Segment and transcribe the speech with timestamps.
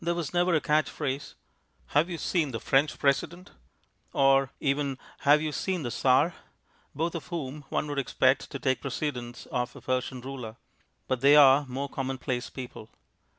[0.00, 1.34] There was never a catch phrase,
[1.88, 3.50] "Have you seen the French President?"
[4.14, 4.96] or even
[5.28, 6.34] "Have you seen the Tsar?"
[6.94, 10.56] both of whom one would expect to take precedence of a Persian ruler.
[11.06, 12.88] But they are more commonplace people.